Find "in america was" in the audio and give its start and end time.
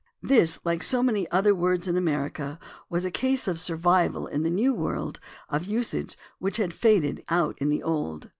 1.87-3.05